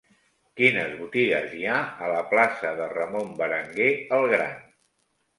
[0.59, 4.57] Quines botigues hi ha a la plaça de Ramon Berenguer el Gran?